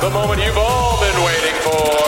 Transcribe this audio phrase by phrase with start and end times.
[0.00, 2.00] The moment you've all been waiting for.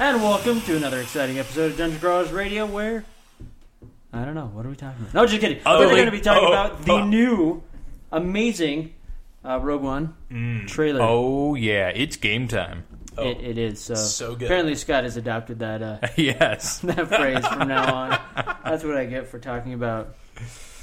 [0.00, 3.04] And welcome to another exciting episode of Dungeon Crawlers Radio where
[4.12, 5.14] I don't know, what are we talking about?
[5.14, 5.60] No, just kidding.
[5.66, 7.04] Oh, We're going to be talking oh, about the oh.
[7.04, 7.64] new
[8.12, 8.94] amazing
[9.44, 10.14] uh, Rogue One
[10.68, 11.00] trailer.
[11.02, 12.84] Oh, yeah, it's game time.
[13.18, 13.80] It, it is.
[13.80, 14.44] So, So good.
[14.44, 16.78] Apparently Scott has adopted that uh, yes.
[16.84, 18.20] that phrase from now on.
[18.64, 20.14] That's what I get for talking about.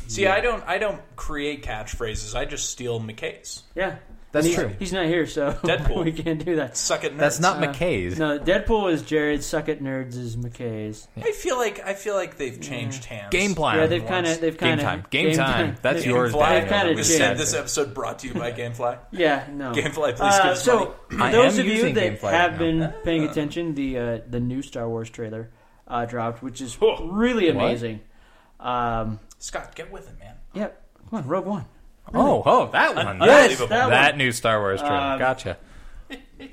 [0.08, 2.36] See, I don't I don't create catchphrases.
[2.36, 3.64] I just steal McKay's.
[3.76, 3.96] Yeah.
[4.34, 4.72] That's he's, true.
[4.80, 6.04] He's not here, so Deadpool.
[6.04, 6.76] we can't do that.
[6.76, 7.14] Suck it.
[7.14, 7.18] Nerds.
[7.20, 8.18] That's not McKay's.
[8.18, 11.08] No, Deadpool is Jared's, Suck It Nerds is McKay's.
[11.16, 13.30] I feel like I feel like they've changed hands.
[13.30, 13.78] Game plan.
[13.78, 15.06] Yeah, they've kind of, they've Game kind of time.
[15.12, 15.76] Game time.
[15.84, 16.50] That's they've- yours, Gamefly.
[16.62, 17.40] They've kind of This, changed.
[17.42, 18.98] this episode brought to you by GameFly.
[19.12, 19.72] Yeah, no.
[19.72, 20.92] Gamefly, please Uh, give us so, money.
[21.10, 23.98] for I those am of you using that Gamefly have right been paying attention, the
[24.00, 25.52] uh, the new Star Wars trailer
[25.88, 28.00] uh, dropped, which is really amazing.
[28.60, 30.36] Um, Scott, get with it, man.
[30.54, 30.70] yeah,
[31.10, 31.66] come on, Rogue One.
[32.14, 33.06] Oh, oh, that one.
[33.22, 33.68] Yes, Unbelievable.
[33.70, 34.96] that that new Star Wars trailer.
[34.96, 35.58] Um, gotcha.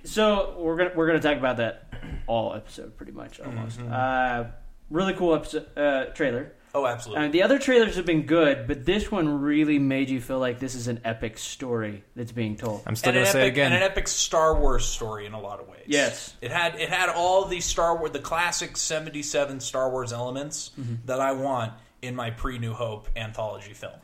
[0.05, 1.93] So we're gonna we're gonna talk about that
[2.27, 3.79] all episode, pretty much almost.
[3.81, 3.93] Mm-hmm.
[3.93, 4.51] Uh,
[4.91, 6.53] really cool episode uh, trailer.
[6.73, 7.27] Oh, absolutely.
[7.27, 10.61] Uh, the other trailers have been good, but this one really made you feel like
[10.61, 12.83] this is an epic story that's being told.
[12.87, 13.73] I'm still and an going to say it epic again.
[13.73, 15.83] and an epic Star Wars story in a lot of ways.
[15.87, 16.33] Yes.
[16.41, 20.95] it had it had all the Star Wars, the classic '77 Star Wars elements Mm-hmm.
[21.07, 21.73] that I want
[22.03, 23.95] in my pre New Hope anthology film.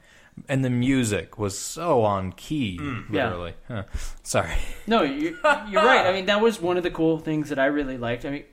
[0.49, 3.05] And the music was so on key, Mm.
[3.13, 3.25] Yeah.
[3.29, 3.55] literally.
[3.69, 3.83] Huh.
[4.23, 4.53] Sorry.
[4.87, 6.07] No, you're, you're right.
[6.07, 8.25] I mean, that was one of the cool things that I really liked.
[8.25, 8.45] I mean,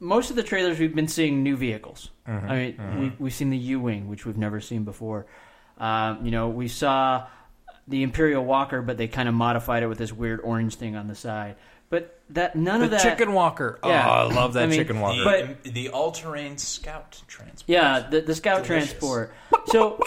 [0.00, 2.10] most of the trailers we've been seeing new vehicles.
[2.26, 5.26] I mean, we, we've seen the U-wing, which we've never seen before.
[5.78, 7.26] Um, you know, we saw
[7.86, 11.06] the Imperial Walker, but they kind of modified it with this weird orange thing on
[11.06, 11.56] the side.
[11.90, 13.02] But that none The of that.
[13.02, 13.78] Chicken Walker.
[13.84, 14.08] Yeah.
[14.08, 15.18] Oh, I love that I mean, Chicken Walker.
[15.18, 17.64] The, But- the all-terrain scout transport.
[17.68, 18.90] Yeah, the, the scout Delicious.
[18.92, 19.34] transport.
[19.66, 20.00] So,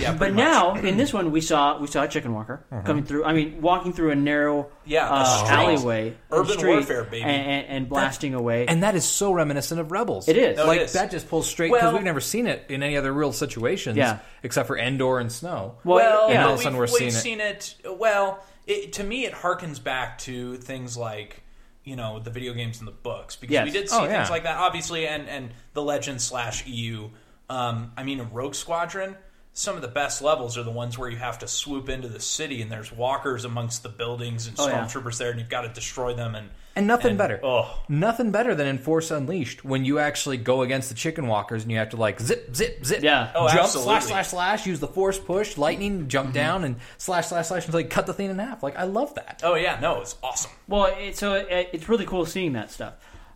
[0.00, 3.24] Yeah, but now in this one we saw we saw a chicken walker coming through.
[3.24, 7.22] I mean, walking through a narrow Yeah, a uh, alleyway, Urban street, warfare, baby.
[7.22, 8.66] and, and, and blasting away.
[8.66, 10.28] And that is so reminiscent of Rebels.
[10.28, 10.56] It is.
[10.56, 10.92] No, like is.
[10.94, 13.96] that just pulls straight because Well- we've never seen it in any other real situations.
[13.96, 14.18] Yeah.
[14.42, 15.76] except for Endor and Snow.
[15.84, 16.46] Well, yeah.
[16.46, 17.74] all of a sudden we've, we're we've seeing seen it.
[17.88, 21.42] Well, it, to me, it harkens back to things like
[21.82, 23.64] you know the video games and the books because Yes.
[23.64, 24.18] we did see Oh, yeah.
[24.18, 27.08] things like that, obviously, and and the Legend slash EU.
[27.48, 29.16] Um, I mean, Rogue Squadron.
[29.52, 32.20] Some of the best levels are the ones where you have to swoop into the
[32.20, 34.84] city and there's walkers amongst the buildings and Oh, yeah.
[34.84, 36.34] stormtroopers there, and you've got to destroy them.
[36.36, 37.40] And And nothing and- better.
[37.42, 41.62] Oh, Nothing better than in Force Unleashed when you actually go against the chicken walkers
[41.64, 43.02] and you have to like zip, zip, zip.
[43.02, 43.32] Yeah.
[43.34, 43.92] Oh, jump, absolutely.
[43.92, 44.66] slash, slash, slash.
[44.66, 46.34] Use the force push, lightning, jump mm-hmm.
[46.34, 48.62] down, and slash, slash, slash and like cut the thing in half.
[48.62, 49.40] Like I love that.
[49.44, 50.52] oh yeah, no, it's awesome.
[50.68, 52.94] Well, it, so it, it's really cool seeing that stuff,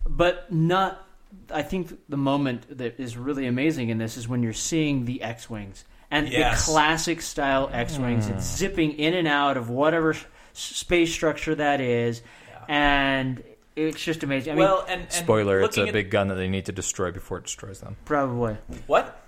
[0.08, 1.04] but not.
[1.52, 5.20] I think the moment that is really amazing in this is when you're seeing the
[5.20, 6.64] X-wings and Yes.
[6.66, 8.26] the classic style X-wings.
[8.28, 8.34] Hmm.
[8.34, 10.14] It's zipping in and out of whatever
[10.52, 12.22] space structure that is,
[12.68, 13.42] and
[13.76, 14.52] it's just amazing.
[14.52, 16.72] I mean, well, and, and Spoiler: It's a at- big gun that they need to
[16.72, 17.96] destroy before it destroys them.
[18.04, 19.20] probably what?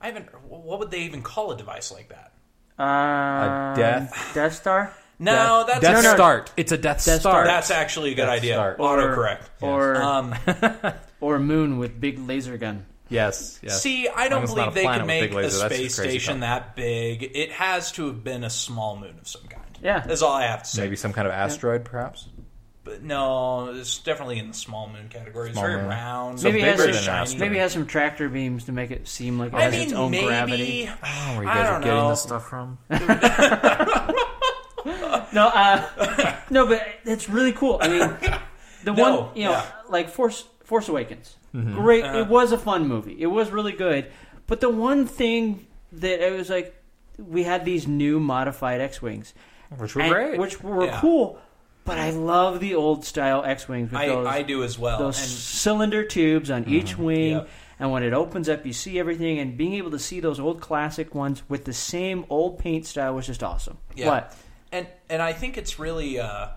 [0.00, 0.26] I haven't.
[0.48, 2.32] What would they even call a device like that?
[2.82, 6.14] uh, death- Death Star No, that's Death no.
[6.14, 6.50] Start.
[6.56, 7.32] It's a Death, Death Star.
[7.32, 7.44] Star.
[7.44, 8.54] That's actually a good Death idea.
[8.54, 8.76] Star.
[8.76, 9.42] Autocorrect.
[9.60, 10.34] or Um,
[11.20, 12.86] or Moon with big laser gun.
[13.10, 13.82] Yes, yes.
[13.82, 16.40] see, I don't as believe they planet could make big a space station talk.
[16.40, 17.22] that big.
[17.34, 19.64] It has to have been a small moon of some kind.
[19.82, 20.00] Yeah.
[20.00, 20.82] that's all I have to say.
[20.82, 22.28] Maybe some kind of asteroid, perhaps.
[22.82, 25.48] But no, it's definitely in the small moon category.
[25.50, 25.90] It's Small very moon.
[25.90, 26.42] round.
[26.42, 29.06] Maybe it has some, than an maybe it has some tractor beams to make it
[29.06, 30.26] seem like it I has mean, its own maybe.
[30.26, 30.90] gravity.
[31.04, 32.78] Oh, where you guys are don't getting this stuff from?
[35.32, 37.78] No, uh, no, but it's really cool.
[37.80, 38.00] I mean,
[38.82, 39.66] the No, one you know, yeah.
[39.88, 41.74] like Force Force Awakens, Mm-hmm.
[41.74, 42.04] great.
[42.04, 42.18] Uh-huh.
[42.18, 43.16] It was a fun movie.
[43.18, 44.10] It was really good.
[44.46, 46.74] But the one thing that it was like,
[47.18, 49.34] we had these new modified X-wings,
[49.76, 50.38] Which were and- great.
[50.38, 51.00] which were Yeah.
[51.00, 51.38] cool.
[51.84, 54.98] But I love the old style X-wings I, those I do as well.
[54.98, 57.32] those and cylinder tubes on each wing.
[57.32, 57.48] Yep.
[57.80, 60.60] And when it opens up, you see everything, and being able to see those old
[60.60, 63.78] classic ones with the same old paint style was just awesome.
[63.96, 64.06] yeah.
[64.08, 64.36] What?
[64.70, 66.20] And and I think it's really.
[66.20, 66.48] Uh,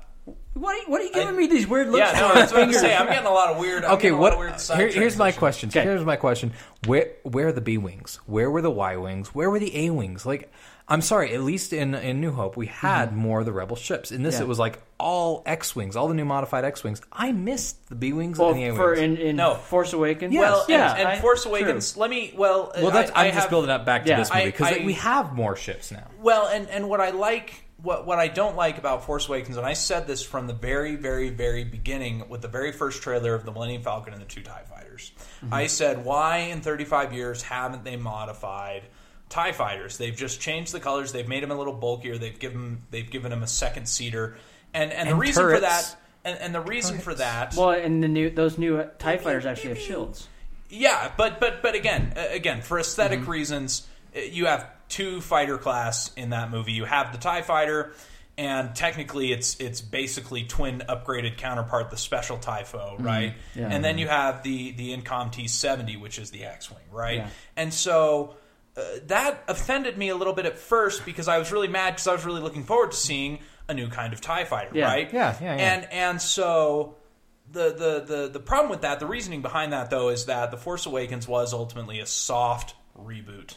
[0.53, 2.35] What are, you- what are you giving I- me these weird looks yeah, no, for?
[2.35, 2.97] that's what I'm saying.
[2.97, 3.83] I'm getting a lot of weird.
[3.85, 4.39] I'm Okay, getting a lot what?
[4.39, 5.69] weird side Here, here's my question.
[5.69, 5.81] Okay.
[5.81, 6.53] Here's my question.
[6.85, 8.19] Where where are the B wings?
[8.27, 9.29] Where were the Y wings?
[9.33, 10.25] Where were the A wings?
[10.27, 10.51] Like,
[10.87, 11.33] I'm sorry.
[11.33, 14.11] At least in in New Hope, we had more of the Rebel ships.
[14.11, 14.41] In this, Mm-hmm.
[14.41, 14.45] Yeah.
[14.45, 17.01] it was like all X wings, all the new modified X wings.
[17.11, 18.99] I missed the B wings Well, and the A for wings.
[18.99, 19.55] in, in No.
[19.55, 20.35] Force Awakens.
[20.35, 21.51] Well, yeah, and I- Force true.
[21.51, 21.97] Awakens.
[21.97, 22.31] Let me.
[22.37, 24.17] Well, well, that's I, I'm I just have, building up back to Yeah.
[24.19, 26.05] this movie because I- we have more ships now.
[26.21, 29.65] Well, and and what I like, what what I don't like about Force Awakens, and
[29.65, 33.45] I said this from the very, very, very beginning with the very first trailer of
[33.45, 35.11] the Millennium Falcon and the two Tie Fighters.
[35.43, 35.53] Mm-hmm.
[35.53, 38.83] I said, why in 35 years haven't they modified
[39.29, 39.97] Tie Fighters?
[39.97, 41.11] They've just changed the colors.
[41.11, 42.17] They've made them a little bulkier.
[42.17, 44.37] They've given they've given them a second seater,
[44.73, 45.95] and and, the And reason for that.
[46.25, 49.69] And, and the reason for that, Well, and the new those new Tie Fighters actually
[49.71, 50.29] have shields.
[50.69, 53.29] Yeah, but but but again, uh, again for aesthetic Mm-hmm.
[53.29, 53.85] reasons,
[54.15, 56.71] uh, you have two fighter class in that movie.
[56.73, 57.93] You have the Tie Fighter,
[58.37, 63.33] and technically it's it's basically twin upgraded counterpart, the Special Typho, right?
[63.33, 63.59] Mm-hmm.
[63.59, 63.69] Yeah.
[63.71, 67.17] And then you have the the Incom T seventy, which is the X wing, right?
[67.17, 67.29] Yeah.
[67.55, 68.35] And so.
[68.75, 72.07] Uh, that offended me a little bit at first because I was really mad because
[72.07, 73.37] I was really looking forward to seeing
[73.69, 74.85] a new kind of Tie Fighter, Yeah.
[74.87, 75.13] right?
[75.13, 75.61] Yeah, yeah, yeah.
[75.75, 76.95] And and so
[77.51, 80.57] the, the the the problem with that, the reasoning behind that though, is that the
[80.57, 83.53] Force Awakens was ultimately a soft reboot.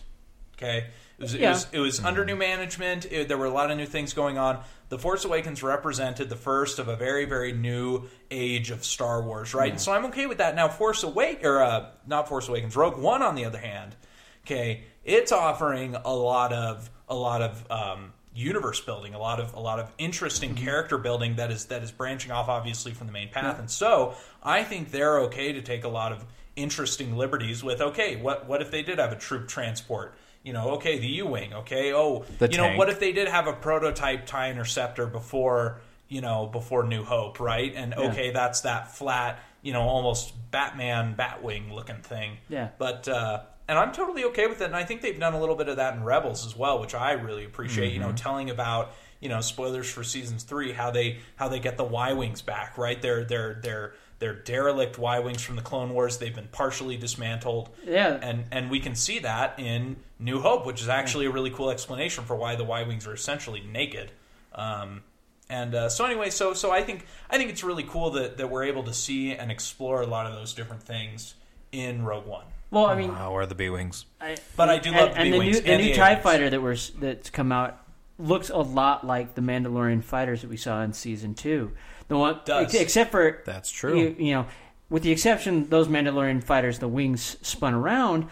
[0.58, 0.88] Okay,
[1.18, 3.06] it was it was, it was under new management.
[3.10, 4.60] It, there were a lot of new things going on.
[4.88, 9.54] The Force Awakens represented the first of a very very new age of Star Wars,
[9.54, 9.70] right?
[9.70, 10.54] And so I'm okay with that.
[10.54, 13.96] Now, Force Awake or uh, not Force Awakens, Rogue One, on the other hand,
[14.44, 19.54] okay, it's offering a lot of a lot of um, universe building, a lot of
[19.54, 20.64] a lot of interesting Mm-hmm.
[20.64, 23.58] character building that is that is branching off obviously from the main path.
[23.58, 26.24] And so I think they're okay to take a lot of
[26.54, 30.14] interesting liberties with okay, what what if they did have a troop transport?
[30.46, 31.52] You know, okay, the U wing.
[31.52, 35.80] Okay, oh, The you know, what if they did have a prototype tie interceptor before
[36.08, 37.72] you know before New Hope, right?
[37.74, 42.36] And okay, that's that flat, you know, almost Batman Batwing looking thing.
[42.48, 42.68] Yeah.
[42.78, 45.56] But uh, and I'm totally okay with it, and I think they've done a little
[45.56, 47.92] bit of that in Rebels as well, which I really appreciate.
[47.92, 51.76] You know, telling about you know spoilers for seasons three, how they how they get
[51.76, 53.02] the Y wings back, right?
[53.02, 56.18] They're they're they're they're derelict Y wings from the Clone Wars.
[56.18, 57.70] They've been partially dismantled.
[57.84, 58.18] Yeah.
[58.22, 61.70] and and we can see that in New Hope, which is actually a really cool
[61.70, 64.10] explanation for why the Y wings are essentially naked.
[64.54, 65.02] Um,
[65.48, 68.50] and uh, so anyway, so so I think I think it's really cool that that
[68.50, 71.34] we're able to see and explore a lot of those different things
[71.72, 72.44] in Rogue One.
[72.70, 74.06] Well, I mean, Wow, where are the B wings?
[74.20, 75.94] I, But I do and, love the and the B-wings new the and new the
[75.96, 76.22] Tie A-wings.
[76.24, 77.80] Fighter that was that's come out
[78.18, 81.72] looks a lot like the Mandalorian fighters that we saw in season two.
[82.08, 82.64] The one, Does.
[82.66, 83.98] ex- except for That's true.
[83.98, 84.46] You, you know,
[84.90, 88.26] with the exception those Mandalorian fighters, the wings spun around.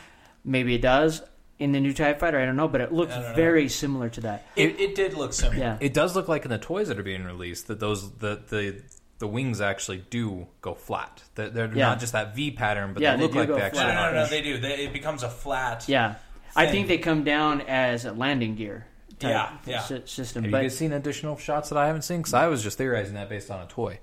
[0.44, 1.23] Maybe it does
[1.59, 2.38] in the new Tie Fighter.
[2.38, 3.35] I don't know, but it looks I don't know.
[3.35, 4.47] very similar to that.
[4.56, 5.56] It, it did look similar.
[5.59, 8.41] Yeah, It does look like in the toys that are being released that those the
[8.49, 8.82] the
[9.19, 11.23] the wings actually do go flat.
[11.35, 11.87] They're, they're Yeah.
[11.88, 13.93] not just that V pattern, but Yeah, they they look do like they actually no,
[13.93, 14.12] flat.
[14.12, 14.23] no, are.
[14.25, 14.59] no, they do.
[14.59, 15.85] They, it becomes a flat.
[15.88, 16.17] yeah.
[16.56, 18.87] I think they come down as a landing gear.
[19.19, 19.81] Type Yeah, yeah.
[19.81, 20.43] sy- system.
[20.45, 22.19] Have but you guys seen additional shots that I haven't seen?
[22.19, 24.01] Because I was just theorizing that based on a toy.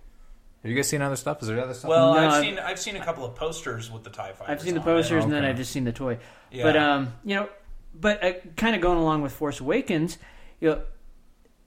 [0.64, 1.42] Have you guys seen other stuff?
[1.42, 1.90] Is there other stuff?
[1.90, 4.46] Well, No, I've I've- seen I've seen a couple of posters with the Tie Fighters.
[4.48, 5.50] I've seen the posters and then Okay.
[5.50, 6.20] I've just seen the toy.
[6.52, 6.64] Yeah.
[6.64, 7.50] But um, you know,
[7.94, 10.18] but uh, kind of going along with Force Awakens,
[10.60, 10.82] you know,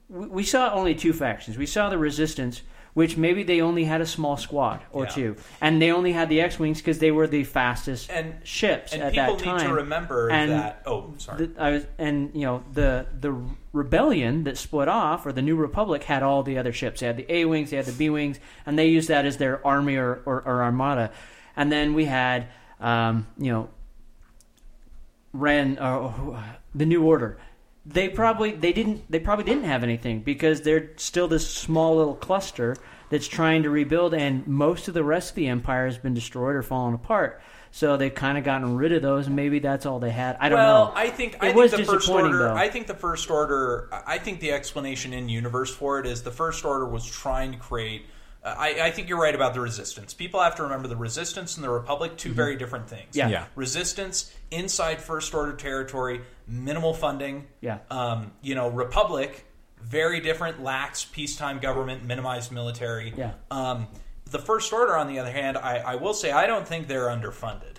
[0.09, 1.57] we, we saw only two factions.
[1.57, 2.61] We saw the Resistance,
[2.95, 5.09] which maybe they only had a small squad or Yeah.
[5.09, 9.03] two, and they only had the X-wings because they were the fastest And- ships And
[9.03, 9.67] at people that need time.
[9.67, 10.81] to remember And that.
[10.85, 11.45] Oh, sorry.
[11.47, 13.35] The, I was, and you know the the
[13.73, 17.01] rebellion that split off, or the New Republic, had all the other ships.
[17.01, 19.37] They had the A wings, they had the B wings, and they used that as
[19.37, 21.11] their army or, or, or armada.
[21.57, 22.47] And then we had,
[22.79, 23.69] um, you know,
[25.33, 26.37] Ren, or who-
[26.73, 27.37] the New Order.
[27.85, 32.15] They probably they didn't they probably didn't have anything because they're still this small little
[32.15, 32.75] cluster
[33.09, 36.55] that's trying to rebuild, and most of the rest of the empire has been destroyed
[36.55, 37.41] or fallen apart.
[37.71, 40.37] So they've kind of gotten rid of those, and maybe that's all they had.
[40.39, 40.93] I don't well, know.
[40.95, 42.37] I think It I think was the first order.
[42.37, 42.55] though.
[42.55, 43.89] I think the first order.
[44.07, 47.57] I think the explanation in universe for it is the first order was trying to
[47.57, 48.05] create.
[48.45, 50.13] I, I think you're right about the resistance.
[50.13, 53.09] People have to remember the resistance and the republic, 2 very different things.
[53.09, 53.17] Mm-hmm.
[53.17, 53.29] Yeah.
[53.29, 53.45] Yeah.
[53.55, 57.47] Resistance inside first order territory, minimal funding.
[57.61, 57.79] Yeah.
[57.89, 59.45] Um, you know, republic,
[59.81, 63.13] very different, lax peacetime government, minimized military.
[63.17, 63.33] Yeah.
[63.49, 63.87] Um,
[64.29, 67.07] the First Order, on the other hand, I, I will say I don't think they're
[67.07, 67.74] underfunded.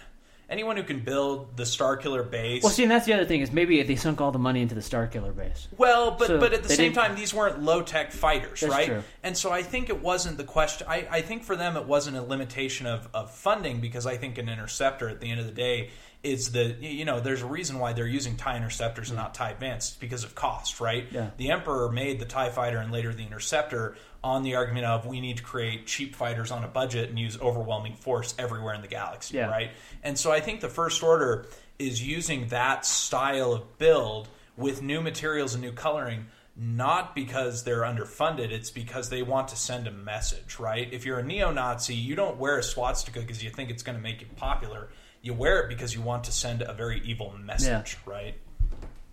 [0.49, 2.63] Anyone who can build the Star Killer base.
[2.63, 4.75] Well, see, and that's the other thing is maybe they sunk all the money into
[4.75, 5.69] the Star Killer base.
[5.77, 8.73] Well, but So but at the same didn't- time, these weren't low tech fighters, That's
[8.73, 8.87] right?
[8.87, 9.03] true.
[9.23, 10.87] And so I think it wasn't the question.
[10.89, 14.39] I, I think for them it wasn't a limitation of, of funding because I think
[14.39, 15.91] an interceptor at the end of the day
[16.23, 19.51] is the you know there's a reason why they're using tie interceptors and not tie
[19.51, 21.05] advanced because of cost, right?
[21.13, 21.31] Yeah.
[21.37, 23.97] The Emperor made the tie fighter and later the interceptor
[24.27, 27.41] on the argument of we need to create cheap fighters on a budget and use
[27.41, 29.47] overwhelming force everywhere in the galaxy, Yeah.
[29.49, 29.71] right?
[30.03, 31.47] And so I think the First Order
[31.79, 37.83] is using that style of build with new materials and new coloring, not because they're
[37.83, 40.93] underfunded, it's because they want to send a message, right?
[40.93, 43.97] If you're a neo Nazi, you don't wear a swastika because you think it's going
[43.97, 44.89] to make you popular.
[45.23, 48.35] You wear it because you want to send a very evil message, right?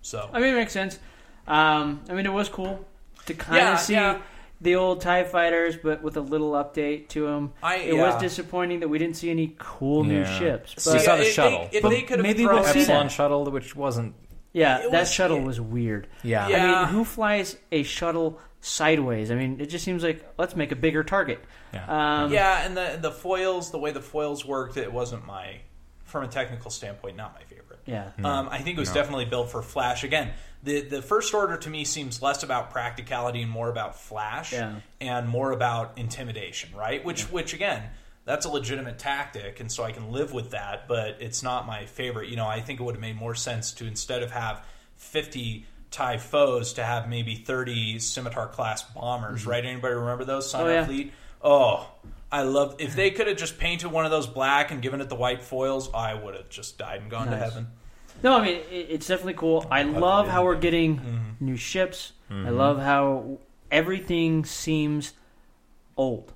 [0.01, 0.98] So, I mean, it makes sense.
[1.46, 2.84] Um, I mean, it was cool
[3.27, 4.22] to kind of Yeah, see yeah.
[4.63, 7.53] The old Tie Fighters, but with a little update to them.
[7.62, 8.01] I- it yeah.
[8.01, 10.39] was disappointing that we didn't see any cool new Yeah.
[10.39, 10.84] ships.
[10.84, 11.67] See, But saw the if shuttle.
[11.72, 12.79] They, if But they could have maybe thrown we'll see that.
[12.89, 14.15] Epsilon shuttle, which wasn't.
[14.53, 16.08] yeah, It that was- shuttle it- was weird.
[16.24, 16.48] Yeah.
[16.48, 19.29] I mean, who flies a shuttle sideways?
[19.32, 21.39] I mean, it just seems like let's make a bigger target.
[21.74, 22.24] Yeah.
[22.24, 25.58] Um, yeah, and the the foils, the way the foils worked, it wasn't my,
[26.05, 27.79] from a technical standpoint, not my favorite.
[27.86, 28.12] Yeah.
[28.24, 30.03] Um, I think it was definitely built for Flash.
[30.05, 30.29] Again,
[30.63, 34.75] the the first order to me seems less about practicality and more about Flash, Yeah.
[35.01, 37.03] and more about intimidation, right?
[37.03, 37.84] Which which again,
[38.25, 40.88] that's a legitimate tactic, and so I can live with that.
[40.88, 42.29] But it's not my favorite.
[42.29, 44.63] You know, I think it would have made more sense to instead of have
[44.96, 45.65] fifty.
[45.91, 49.50] TIE foes to have maybe 30 scimitar class bombers, mm-hmm.
[49.51, 49.63] right?
[49.63, 50.50] Anybody remember those?
[50.50, 50.86] Sign Oh, yeah.
[50.86, 51.13] Fleet?
[51.39, 51.88] Oh,
[52.32, 55.10] I love if they could have just painted one of those black and given it
[55.10, 57.67] the white foils, I would have just died and gone to heaven.
[58.22, 59.65] No, I mean it, it's definitely cool.
[59.72, 61.46] I love how we're getting Mm-hmm.
[61.46, 62.13] new ships.
[62.29, 63.38] I love how
[63.72, 65.13] everything seems
[65.98, 66.32] old.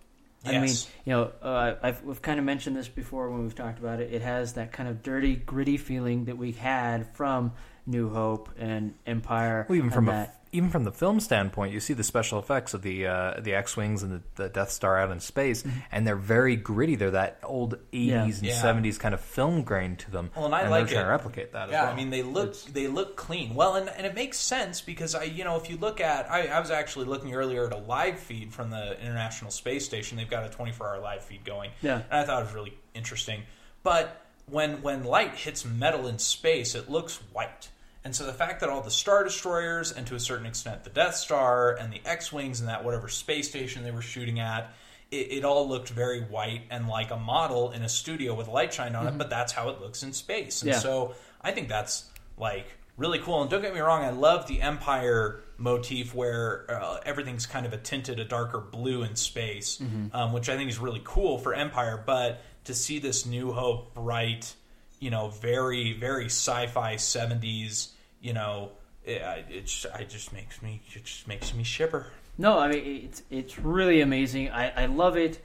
[0.45, 0.53] Yes.
[0.53, 3.79] I mean, you know, uh, I've we've kind of mentioned this before when we've talked
[3.79, 4.13] about it.
[4.13, 7.51] It has that kind of dirty, gritty feeling that we had from
[7.85, 9.65] New Hope and Empire.
[9.67, 10.39] Well, even and from a, that.
[10.57, 13.77] Even from the film standpoint, you see the special effects of the uh, the X
[13.77, 16.95] wings and the, the Death Star out in space, and they're very gritty.
[16.95, 18.21] They're that old eighties Yeah.
[18.23, 18.45] and Mm-hmm.
[18.45, 18.61] Yeah.
[18.61, 20.31] seventies kind of film grain to them.
[20.35, 21.69] Well, and I they're like trying to replicate that.
[21.69, 21.93] Yeah, as well.
[21.93, 23.55] I mean they look they look clean.
[23.55, 26.47] Well, and, and it makes sense because I you know if you look at I,
[26.47, 30.17] I was actually looking earlier at a live feed from the International Space Station.
[30.17, 31.71] They've got a 24 hour live feed going.
[31.81, 32.01] Yeah.
[32.11, 33.43] and I thought it was really interesting.
[33.83, 37.69] But when when light hits metal in space, it looks white.
[38.07, 40.89] And so the fact that all the star destroyers and to a certain extent the
[40.89, 44.73] Death Star and the X wings and that whatever space station they were shooting at.
[45.11, 48.73] It, it all looked very white and like a model in a studio with light
[48.73, 50.61] shined on it, but that's how it looks in space.
[50.61, 50.79] And Yeah.
[50.79, 52.05] so I think that's
[52.37, 53.41] like really cool.
[53.41, 57.73] And don't get me wrong, I love the Empire motif where uh, everything's kind of
[57.73, 59.81] a tinted, a darker blue in space,
[60.13, 62.01] um, which I think is really cool for Empire.
[62.05, 64.53] But to see this New Hope bright,
[65.01, 68.71] you know, very very sci-fi seventies, you know,
[69.03, 72.07] it, I- it, just, it just makes me it just makes me shiver.
[72.37, 74.49] No, I mean it's it's really amazing.
[74.51, 75.41] I, I love it.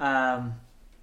[0.00, 0.54] Um,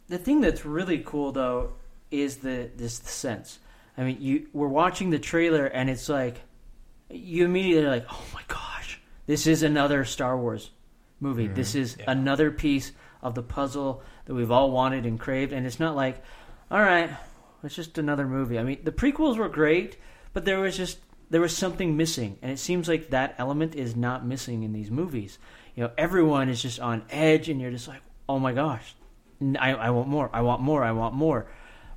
[0.07, 1.73] the thing that's really cool though
[2.11, 3.59] is the this sense.
[3.97, 6.41] I mean, you we're watching the trailer and it's like
[7.09, 10.71] you immediately are like, oh my gosh, this is another Star Wars
[11.19, 11.47] movie.
[11.47, 12.11] This is Yeah.
[12.11, 15.51] another piece of the puzzle that we've all wanted and craved.
[15.53, 16.21] And it's not like,
[16.71, 17.09] all right,
[17.63, 18.57] it's just another movie.
[18.59, 19.97] I mean, the prequels were great,
[20.33, 20.99] but there was just
[21.29, 24.89] there was something missing, and it seems like that element is not missing in these
[24.89, 25.37] movies.
[25.75, 28.95] You know, everyone is just on edge, and you're just like, oh my gosh,
[29.59, 31.47] I want more, I want more, I want more,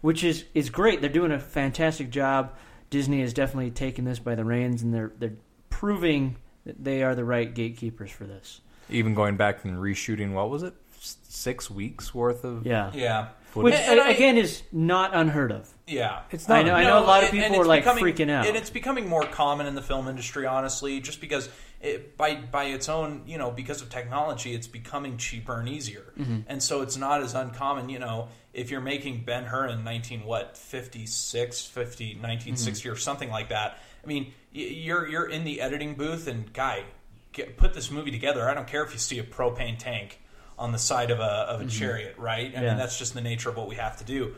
[0.01, 1.01] which is is great.
[1.01, 2.53] They're doing a fantastic job.
[2.91, 5.37] Disney has definitely taken this by the reins, and they're they're
[5.71, 8.61] proving that they are the right gatekeepers for this.
[8.89, 13.75] even going back and reshooting, what was it, six weeks worth of Yeah, Yeah, which
[13.75, 15.69] And- and I- again is not unheard of.
[15.87, 16.67] Yeah, It's I not.
[16.67, 18.47] know, I know a lot of and- and people are like becoming- freaking out.
[18.47, 21.49] and it's becoming more common in the film industry, honestly, just because
[21.81, 26.13] it, by by its own, you know, because of technology, it's becoming cheaper and easier,
[26.17, 26.41] Mm-hmm.
[26.47, 27.89] and so it's not as uncommon.
[27.89, 32.93] You know, if you're making Ben Hur in 19 what 56, 50, 1960 Mm-hmm.
[32.95, 33.79] or something like that.
[34.05, 36.85] I mean, you're you're in the editing booth, and guy,
[37.33, 38.49] get, put this movie together.
[38.49, 40.21] I don't care if you see a propane tank
[40.63, 42.47] on the side of a of a chariot, right?
[42.47, 42.63] I Mm-hmm.
[42.63, 42.69] Yeah.
[42.71, 44.35] mean, that's just the nature of what we have to do.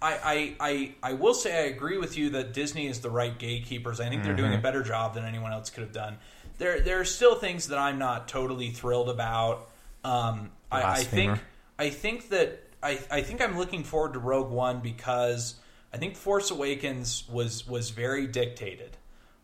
[0.00, 0.12] I,
[0.60, 3.98] I, I, I will say I agree with you that Disney is the right gatekeepers.
[4.00, 6.18] I think they're doing a better job than anyone else could have done.
[6.58, 9.68] There there are still things that I'm not totally thrilled about.
[10.04, 11.38] Um, I, I think
[11.78, 15.56] I think that I, I think I'm looking forward to Rogue One because
[15.92, 18.96] I think Force Awakens was was very dictated.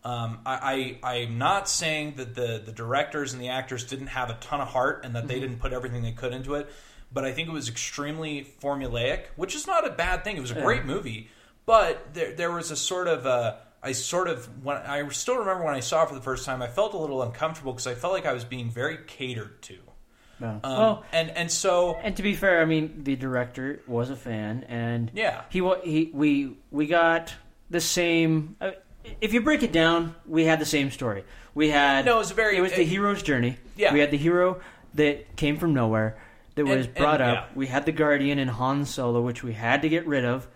[0.05, 4.29] Um, I, I I'm not saying that the the directors and the actors didn't have
[4.29, 6.71] a ton of heart and that they didn't put everything they could into it,
[7.11, 10.37] but I think it was extremely formulaic, which is not a bad thing.
[10.37, 11.29] It was a great movie,
[11.65, 15.63] but there there was a sort of a I sort of when I still remember
[15.63, 17.95] when I saw it for the first time, I felt a little uncomfortable because I
[17.95, 19.77] felt like I was being very catered to.
[20.39, 20.59] Yeah.
[20.63, 24.15] Um, well, and and so and to be fair, I mean the director was a
[24.15, 25.43] fan, and Yeah.
[25.49, 27.33] he he we we got
[27.71, 28.55] the same.
[29.21, 31.23] If you break it down, we had the same story.
[31.53, 33.57] We had No, it was very- it was the it- hero's journey.
[33.77, 33.93] Yeah.
[33.93, 34.59] we had the hero
[34.93, 36.17] that came from nowhere
[36.55, 37.47] that was And- brought and- up.
[37.49, 37.55] yeah.
[37.57, 40.47] We had the Guardian and Han Solo, which we had to get rid of.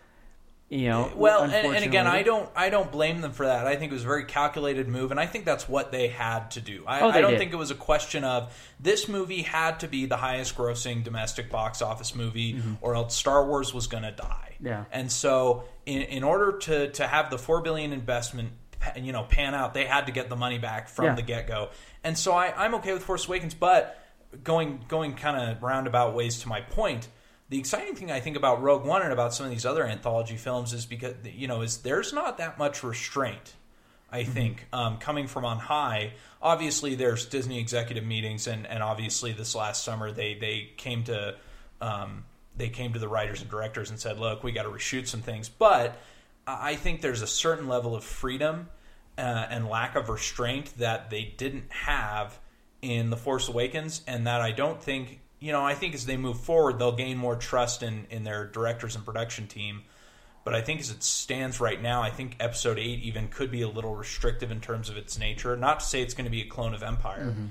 [0.70, 2.06] You know, Well, and, and again.
[2.06, 3.66] I don't, I don't blame them for that.
[3.66, 6.52] I think it was a very calculated move, and I think that's what they had
[6.52, 6.84] to do.
[6.86, 7.40] I, Oh, I don't did.
[7.40, 11.82] think it was a question of this movie had to be the highest-grossing domestic box
[11.82, 14.46] office movie, or else Star Wars was going to die.
[14.58, 14.68] Mm-hmm.
[14.68, 14.84] Yeah.
[14.92, 18.50] and so in, in order to to have the four billion investment,
[18.98, 21.16] you know, pan out, they had to get the money back from Yeah.
[21.16, 21.70] the get go.
[22.04, 23.98] And so I, I'm okay with Force Awakens, but
[24.44, 27.08] going going kind of roundabout ways to my point
[27.50, 30.36] the exciting thing I think about Rogue One and about some of these other anthology
[30.36, 33.56] films is because you know is there's not that much restraint.
[34.12, 36.14] I think um, coming from on high.
[36.42, 41.36] Obviously, there's Disney executive meetings, and, and obviously this last summer they they came to
[41.82, 42.26] um,
[42.56, 45.22] they came to the writers and directors and said, "Look, we got to reshoot some
[45.22, 45.98] things." But
[46.48, 48.70] I I think there's a certain level of freedom
[49.18, 52.40] uh, and lack of restraint that they didn't have
[52.82, 55.66] in the Force Awakens, and that I don't think you know.
[55.66, 59.06] I think as they move forward, they'll gain more trust in in their directors and
[59.06, 59.84] production team.
[60.44, 63.62] But I think as it stands right now, I think Episode Eight even could be
[63.62, 65.56] a little restrictive in terms of its nature.
[65.56, 67.46] Not to say it's going to be a clone of Empire, mm-hmm.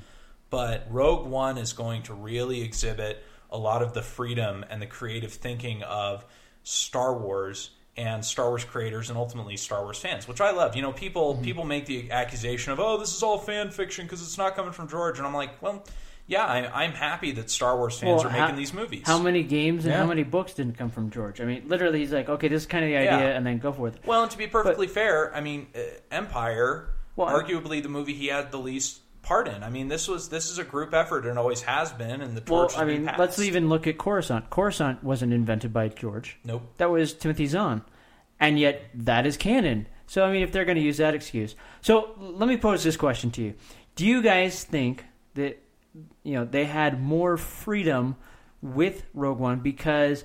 [0.50, 4.86] but Rogue One is going to really exhibit a lot of the freedom and the
[4.86, 6.24] creative thinking of
[6.64, 10.76] Star Wars and Star Wars creators and ultimately Star Wars fans, which I love.
[10.76, 11.44] You know, people mm-hmm.
[11.44, 14.72] people make the accusation of, "Oh, this is all fan fiction because it's not coming
[14.72, 15.84] from George," and I'm like, well.
[16.28, 19.02] Yeah, I, I'm happy that Star Wars fans Well, are how- making these movies.
[19.06, 19.98] How many games and Yeah.
[19.98, 21.40] how many books didn't come from George?
[21.40, 23.36] I mean, literally, he's like, okay, this is kind of the idea, Yeah.
[23.36, 23.94] and then go for it.
[24.06, 25.80] Well, and to be perfectly fair, I mean, uh,
[26.10, 29.62] Empire, Well, arguably the movie he had the least part in.
[29.64, 32.42] I mean, this was this is a group effort and always has been, and the
[32.52, 32.78] Well, torch.
[32.78, 34.50] I mean, let's even look at Coruscant.
[34.50, 36.38] Coruscant wasn't invented by George.
[36.44, 36.62] Nope.
[36.76, 37.82] That was Timothy Zahn.
[38.40, 39.86] And yet, that is canon.
[40.06, 41.56] So, I mean, if they're going to use that excuse.
[41.80, 43.54] So, let me pose this question to you.
[43.96, 45.58] Do you guys think that,
[46.22, 48.16] you know, they had more freedom
[48.60, 50.24] with Rogue One because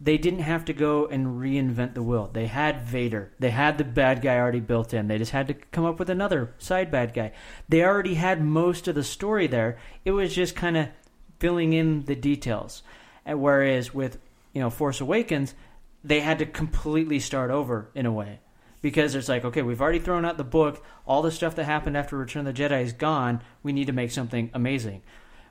[0.00, 2.30] they didn't have to go and reinvent the wheel?
[2.32, 3.32] They had Vader.
[3.38, 5.08] They had the bad guy already built in.
[5.08, 7.32] They just had to come up with another side bad guy.
[7.68, 9.78] They already had most of the story there.
[10.04, 10.88] It was just kind of
[11.38, 12.82] filling in the details.
[13.24, 14.18] And whereas with
[14.52, 15.54] you know Force Awakens,
[16.04, 18.40] they had to completely start over in a way
[18.80, 20.84] because it's like okay, we've already thrown out the book.
[21.06, 23.42] All the stuff that happened after Return of the Jedi is gone.
[23.62, 25.02] We need to make something amazing.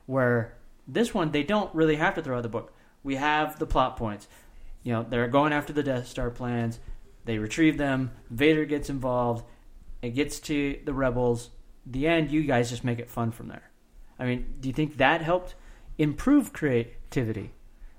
[0.05, 2.73] Where this one, they don't really have to throw out the book.
[3.03, 4.27] We have the plot points.
[4.83, 6.79] You know, they're going after the Death Star plans.
[7.25, 8.11] They retrieve them.
[8.29, 9.45] Vader gets involved.
[10.01, 11.49] It gets to the rebels.
[11.85, 13.69] The end, you guys just make it fun from there.
[14.17, 15.55] I mean, do you think that helped
[15.97, 17.51] improve creativity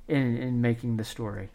[0.07, 1.51] in in making the story?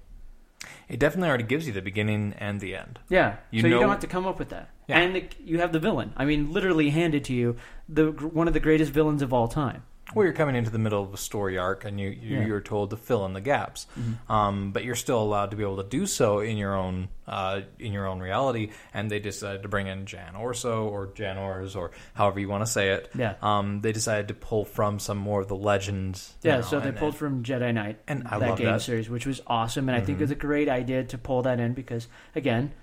[0.90, 3.00] It definitely already gives you the beginning and the end.
[3.10, 4.70] Yeah, You so you don't have to come up with that.
[4.88, 5.00] Yeah.
[5.00, 6.14] And the, you have the villain.
[6.18, 7.56] I mean, literally handed to you
[7.88, 9.84] the one of the greatest villains of all time.
[10.14, 12.46] Well, you're coming into the middle of a story arc, and you, you Yeah.
[12.46, 13.88] you're told to fill in the gaps,
[14.30, 17.62] um, but you're still allowed to be able to do so in your own uh,
[17.80, 18.72] in your own reality.
[18.94, 22.66] And they decided to bring in Jan Orso or Jan Ors or however you want
[22.66, 23.10] to say it.
[23.18, 23.36] Yeah.
[23.42, 26.36] Um, they decided to pull from some more of the legends.
[26.44, 28.82] Yeah, know, so they and- pulled from Jedi Knight And I that game that.
[28.82, 31.60] series, which was awesome, and I think it was a great idea to pull that
[31.62, 32.74] in because again,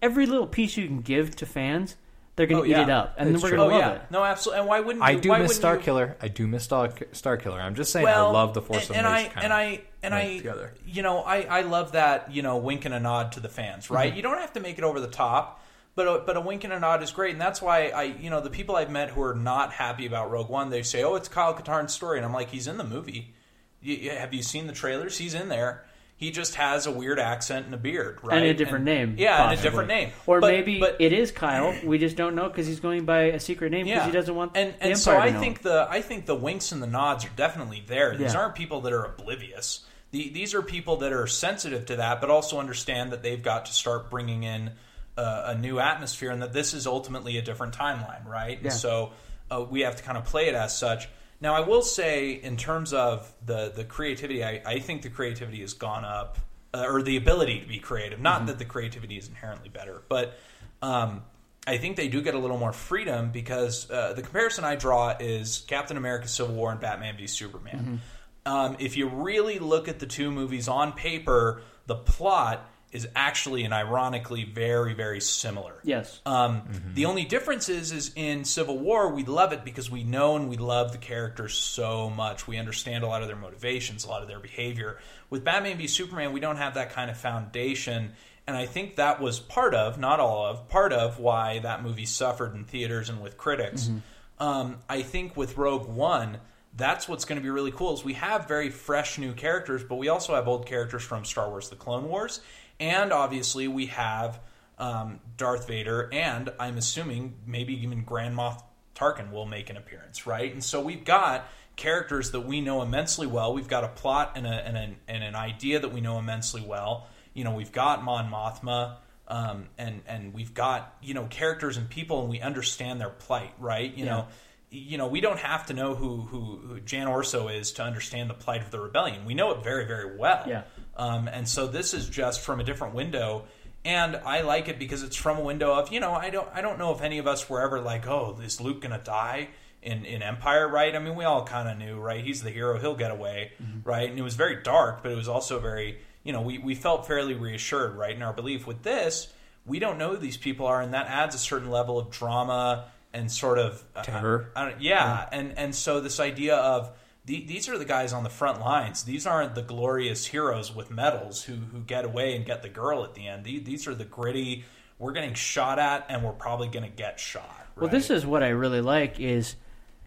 [0.00, 1.96] every little piece you can give to fans,
[2.36, 2.80] they're going Oh, to yeah.
[2.80, 3.58] eat it up, and It's we're true.
[3.58, 4.10] going Oh to love yeah, it.
[4.10, 4.60] no, absolutely.
[4.60, 6.14] And why wouldn't I do why miss wouldn't you- Starkiller.
[6.20, 7.60] I do miss Star, Star Killer.
[7.60, 9.80] I'm just saying, Well, I love the Force and, and I kind and of I
[10.02, 10.72] and right I together.
[10.86, 13.88] you know I I love that you know wink and a nod to the fans,
[13.90, 14.08] right?
[14.08, 14.16] Mm-hmm.
[14.16, 15.60] You don't have to make it over the top.
[15.96, 18.28] But a, but a wink and a nod is great, and that's why I you
[18.28, 21.14] know the people I've met who are not happy about Rogue One, they say, "Oh,
[21.14, 23.32] it's Kyle Katarn's story," and I'm like, "He's in the movie.
[23.80, 25.18] You, you- have you seen the trailers?
[25.18, 25.84] He's in there.
[26.16, 28.38] He just has a weird accent and a beard, right?
[28.38, 31.32] And a different name, Yeah, and a different name, or But- maybe but, it is
[31.32, 31.74] Kyle.
[31.84, 34.52] We just don't know because he's going by a secret name because he doesn't want
[34.56, 37.82] and and so I think the I think the winks and the nods are definitely
[37.86, 38.16] there.
[38.16, 38.40] These Yeah.
[38.40, 39.80] aren't people that are oblivious.
[40.12, 43.66] The, these are people that are sensitive to that, but also understand that they've got
[43.66, 44.70] to start bringing in
[45.16, 48.58] uh, a new atmosphere, and that this is ultimately a different timeline, right?
[48.60, 48.70] Yeah.
[48.70, 49.12] And so
[49.50, 51.08] uh, we have to kind of play it as such.
[51.44, 55.60] Now, I will say, in terms of the the creativity, I, I think the creativity
[55.60, 56.38] has gone up,
[56.72, 58.18] uh, or the ability to be creative.
[58.18, 58.46] Not Mm-hmm.
[58.46, 60.38] that the creativity is inherently better, but
[60.80, 61.22] um,
[61.66, 65.14] I think they do get a little more freedom because uh, the comparison I draw
[65.20, 68.00] is Captain America: Civil War and Batman v Superman.
[68.46, 73.64] Um, if you really look at the two movies on paper, the plot is actually
[73.64, 75.74] and ironically very very similar.
[75.82, 76.20] Yes.
[76.24, 76.62] Um,
[76.94, 80.48] The only difference is, is in Civil War, we love it because we know and
[80.48, 82.46] we love the characters so much.
[82.46, 84.98] We understand a lot of their motivations, a lot of their behavior.
[85.28, 88.12] With Batman v Superman, we don't have that kind of foundation.
[88.46, 92.06] And I think that was part of, not all of, part of why that movie
[92.06, 93.90] suffered in theaters and with critics.
[94.38, 96.38] Um, I think with Rogue One,
[96.76, 99.94] that's what's going to be really cool is we have very fresh new characters, but
[99.96, 102.40] we also have old characters from Star Wars: The Clone Wars,
[102.80, 104.40] and obviously we have
[104.78, 108.62] um, Darth Vader, and I'm assuming maybe even Grand Moff
[108.94, 110.52] Tarkin will make an appearance, right?
[110.52, 113.52] And so we've got characters that we know immensely well.
[113.54, 116.62] We've got a plot and, a, and, an, and an idea that we know immensely
[116.66, 117.06] well.
[117.34, 121.88] You know, we've got Mon Mothma, um, and and we've got you know characters and
[121.88, 123.92] people, and we understand their plight, right?
[123.96, 124.10] You Yeah.
[124.10, 124.26] know,
[124.70, 128.28] you know, we don't have to know who, who who Jan Orso is to understand
[128.30, 129.24] the plight of the rebellion.
[129.24, 130.44] We know it very very well.
[130.46, 130.62] Yeah.
[130.96, 133.44] Um, and so this is just from a different window,
[133.84, 136.60] and I like it because it's from a window of you know I don't I
[136.60, 139.48] don't know if any of us were ever like oh is Luke gonna die
[139.82, 140.94] in in Empire right?
[140.94, 142.24] I mean we all kind of knew right?
[142.24, 143.52] He's the hero he'll get away
[143.84, 144.08] right?
[144.08, 147.06] And it was very dark but it was also very you know we we felt
[147.06, 148.14] fairly reassured right?
[148.14, 148.66] In our belief.
[148.66, 149.28] With this
[149.66, 152.86] we don't know who these people are and that adds a certain level of drama
[153.12, 154.50] and sort of uh, Terror.
[154.56, 156.90] I don't, yeah, and and so this idea of
[157.26, 159.04] the, these are the guys on the front lines.
[159.04, 163.02] These aren't the glorious heroes with medals who who get away and get the girl
[163.04, 163.44] at the end.
[163.44, 164.64] These, these are the gritty.
[164.98, 167.66] We're getting shot at, and we're probably going to get shot.
[167.76, 169.56] Well, this is what I really like is,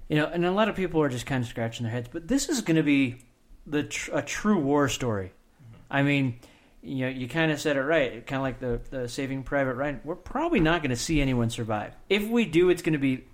[0.07, 2.27] you know, and a lot of people are just kind of scratching their heads, but
[2.27, 3.17] this is going to be
[3.65, 5.33] the tr- a true war story.
[5.33, 5.81] Mm-hmm.
[5.91, 6.39] I mean,
[6.81, 9.73] you know, you kind of said it right, kind of like the the Saving Private
[9.73, 9.99] Ryan.
[10.03, 11.93] We're probably not going to see anyone survive.
[12.09, 13.25] If we do, it's going to be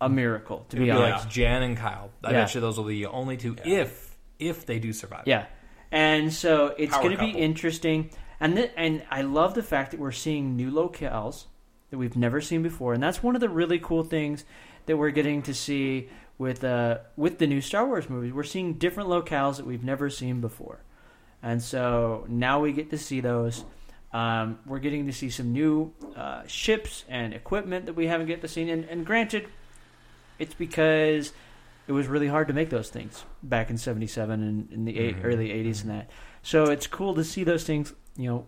[0.00, 0.64] a miracle.
[0.70, 2.10] To be be honest, like Jan and Kyle.
[2.24, 2.40] I Yeah.
[2.44, 5.24] bet you those will be the only two if if they do survive.
[5.26, 5.46] Yeah,
[5.92, 8.10] and so it's going to be interesting,
[8.40, 11.44] and th- and I love the fact that we're seeing new locales
[11.90, 14.44] that we've never seen before, and that's one of the really cool things
[14.86, 16.08] that we're getting to see
[16.38, 18.32] with uh with the new Star Wars movies.
[18.32, 20.82] We're seeing different locales that we've never seen before,
[21.42, 23.64] and so now we get to see those.
[24.12, 28.40] Um, we're getting to see some new uh, ships and equipment that we haven't get
[28.40, 29.46] to see, and, and granted,
[30.40, 31.32] it's because
[31.86, 35.16] it was really hard to make those things back in 77 and in the eight,
[35.16, 35.26] mm-hmm.
[35.26, 36.10] early 80s and that
[36.42, 38.46] so it's cool to see those things you know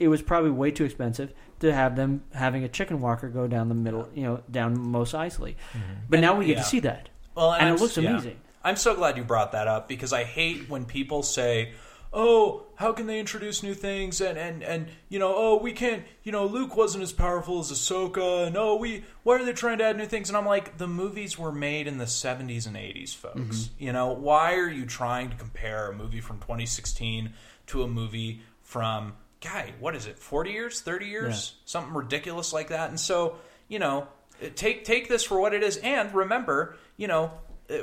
[0.00, 3.68] it was probably way too expensive to have them having a chicken walker go down
[3.68, 5.94] the middle you know down Mos Eisley mm-hmm.
[6.08, 6.62] but And- now we get yeah.
[6.62, 8.10] to see that Well, and I'm it looks yeah.
[8.10, 8.36] amazing.
[8.64, 11.72] I'm so glad you brought that up because I hate when people say,
[12.12, 16.04] "Oh, how can they introduce new things?" and and and you know, "Oh, we can't."
[16.22, 19.78] You know, Luke wasn't as powerful as Ahsoka, and oh, we why are they trying
[19.78, 20.28] to add new things?
[20.28, 23.38] And I'm like, the movies were made in the 70s and 80s, folks.
[23.38, 23.84] Mm-hmm.
[23.84, 27.32] You know, why are you trying to compare a movie from 2016
[27.68, 29.74] to a movie from guy?
[29.80, 30.18] What is it?
[30.18, 30.80] 40 years?
[30.80, 31.54] 30 years?
[31.64, 32.90] Something ridiculous like that.
[32.90, 33.36] And so,
[33.68, 34.08] you know,
[34.54, 37.32] take take this for what it is and remember you know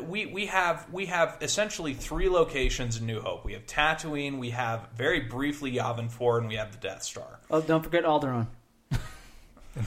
[0.04, 3.46] we we have we have essentially three locations in New Hope.
[3.46, 7.40] We have Tatooine, we have very briefly Yavin 4 and we have the Death Star.
[7.52, 8.48] oh don't forget Alderaan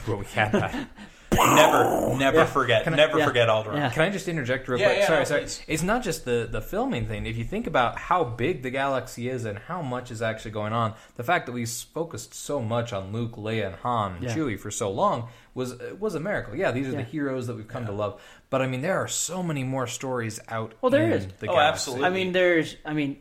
[0.07, 0.53] Well, we can't.
[0.53, 0.87] die.
[1.39, 3.25] Never never forget never yeah.
[3.27, 3.77] forget Alderaan.
[3.77, 3.91] Yeah.
[3.91, 4.99] Can I just interject real Yeah, quick?
[4.99, 5.41] yeah, sorry, no, sorry.
[5.43, 5.63] please.
[5.67, 7.27] It's not just the the filming thing.
[7.27, 10.73] If you think about how big the galaxy is and how much is actually going
[10.73, 14.35] on, the fact that we focused so much on Luke, Leia, and Han and Yeah.
[14.35, 16.55] Chewie for so long was was a miracle.
[16.57, 16.99] Yeah, these are Yeah.
[16.99, 18.21] the heroes that we've come to love.
[18.51, 20.73] But I mean, there are so many more stories out.
[20.81, 21.27] Well, there in is.
[21.39, 21.69] The Oh, galaxy.
[21.91, 22.07] absolutely.
[22.07, 23.19] I mean there's I mean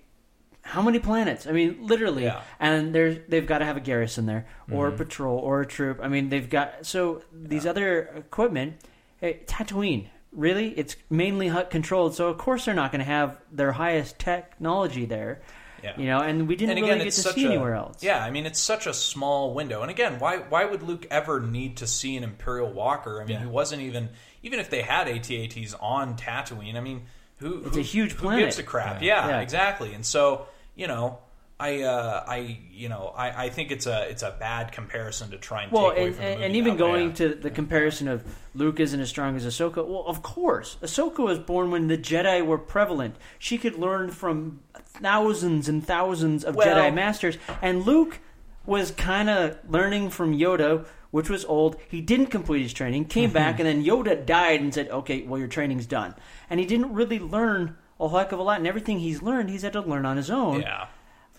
[0.68, 1.48] how many planets?
[1.48, 2.42] I mean, literally, Yeah.
[2.60, 4.98] and there's they've got to have a garrison there, or a mm-hmm.
[4.98, 6.00] patrol, or a troop.
[6.04, 8.76] I mean, they've got so these other equipment.
[9.22, 13.38] Hey, Tatooine, really, it's mainly Hutt controlled, so of course they're not going to have
[13.52, 15.42] their highest technology there.
[15.84, 15.94] Yeah.
[15.98, 18.04] You know, and we didn't and really get to see a, anywhere else.
[18.04, 19.82] Yeah, I mean, it's such a small window.
[19.84, 23.22] And again, why why would Luke ever need to see an Imperial Walker?
[23.22, 23.42] I mean, Yeah.
[23.42, 24.10] he wasn't even
[24.44, 26.76] even if they had AT-ATs on Tatooine.
[26.76, 27.04] I mean,
[27.38, 28.40] who It's who- a huge planet.
[28.40, 29.02] who gives a crap?
[29.02, 29.40] Yeah, Yeah.
[29.40, 29.94] exactly.
[29.94, 30.48] And so
[30.78, 31.20] you know.
[31.60, 35.40] I, uh, I, you know, I, I think it's a, it's a bad comparison to
[35.40, 36.90] try and Well, take away and, from the and, movie and even that way.
[36.92, 39.78] going to the comparison of Luke isn't as strong as Ahsoka.
[39.78, 43.16] Well, of course, Ahsoka was born when the Jedi were prevalent.
[43.40, 48.20] She could learn from thousands and thousands of Well- Jedi masters, and Luke
[48.68, 51.78] was kind of learning from Yoda, which was old.
[51.90, 55.40] He didn't complete his training, came back, and then Yoda died and said, "Okay, well,
[55.40, 56.14] your training's done."
[56.52, 59.62] And he didn't really learn a heck of a lot, and everything he's learned, he's
[59.64, 60.62] had to learn on his own.
[60.62, 60.88] yeah.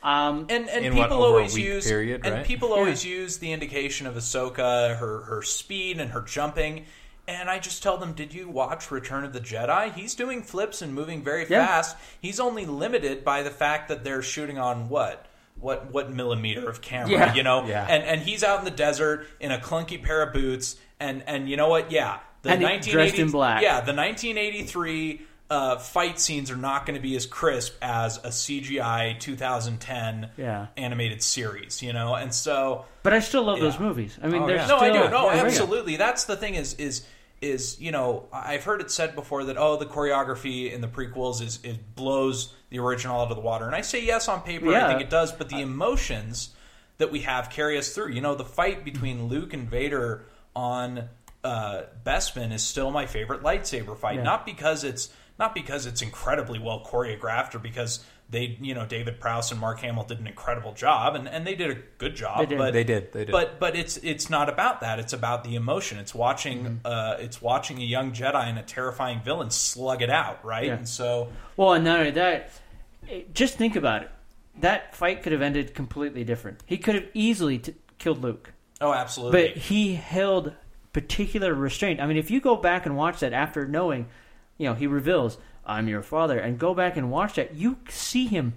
[0.02, 2.46] Um, and and In what, people over always use period, and right?
[2.46, 6.84] people always use the indication of Ahsoka, her her speed and her jumping.
[7.26, 9.92] And I just tell them, did you watch Return of the Jedi?
[9.92, 11.66] He's doing flips and moving very Yeah.
[11.66, 11.96] fast.
[12.22, 15.26] He's only limited by the fact that they're shooting on what
[15.60, 17.34] what what millimeter of camera, Yeah.
[17.34, 17.84] you know, Yeah.
[17.88, 21.48] and and he's out in the desert in a clunky pair of boots, and and
[21.50, 23.62] you know what, yeah, the And he- 1980 dressed in black.
[23.62, 28.28] yeah, the 1983 uh, fight scenes are not going to be as crisp as a
[28.28, 30.66] CGI 2010 Yeah.
[30.76, 34.18] animated series, you know, and so But I still love those movies.
[34.22, 34.66] I mean, Oh, yeah.
[34.66, 35.08] no, I do.
[35.10, 35.96] No, yeah, absolutely.
[35.96, 37.04] That's the thing is is
[37.40, 41.40] is you know I've heard it said before that oh the choreography in the prequels
[41.40, 44.70] is it blows the original out of the water, and I say yes on paper.
[44.70, 44.84] Yeah.
[44.86, 46.50] I think it does, but the emotions
[46.98, 48.08] that we have carry us through.
[48.12, 51.08] You know, the fight between Luke and Vader on
[51.44, 54.16] uh, Bespin is still my favorite lightsaber fight.
[54.16, 54.24] Yeah.
[54.24, 55.08] Not because it's
[55.38, 59.80] not because it's incredibly well choreographed or because they, you know, David Prowse and Mark
[59.80, 62.40] Hamill did an incredible job, and, and they did a good job.
[62.40, 62.58] They did.
[62.58, 63.32] But They did, they did.
[63.32, 64.98] But but it's it's not about that.
[64.98, 65.98] It's about the emotion.
[65.98, 66.76] It's watching Mm-hmm.
[66.86, 70.66] uh, it's watching a young Jedi and a terrifying villain slug it out, right?
[70.66, 70.74] Yeah.
[70.74, 72.50] And so Well, and not only that,
[73.08, 74.10] it- just think about it.
[74.60, 76.60] That fight could have ended completely different.
[76.66, 79.48] He could have easily t- killed Luke, oh, absolutely.
[79.48, 80.52] but he held
[80.92, 82.00] particular restraint.
[82.00, 84.08] I mean, if you go back and watch that after knowing,
[84.58, 88.26] you know, he reveals, "I'm your father," and go back and watch that, you see
[88.26, 88.54] him